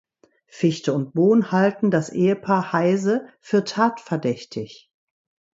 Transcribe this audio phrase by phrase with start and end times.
[0.47, 4.89] Fichte und Bohn halten das Ehepaar Heyse für tatverdächtig.